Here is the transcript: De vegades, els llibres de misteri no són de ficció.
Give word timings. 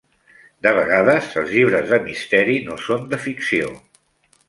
De 0.67 0.71
vegades, 0.77 1.27
els 1.43 1.53
llibres 1.57 1.87
de 1.93 2.01
misteri 2.09 2.59
no 2.71 2.83
són 2.89 3.09
de 3.15 3.25
ficció. 3.31 3.73